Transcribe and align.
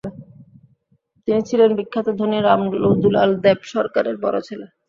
তিনি 1.27 1.41
ছিলেন 1.49 1.69
বিখ্যাত 1.77 2.07
ধনী 2.19 2.37
রামদুলাল 2.41 3.31
দেব 3.43 3.59
সরকারের 3.73 4.15
বড় 4.23 4.37
ছেলে। 4.47 4.65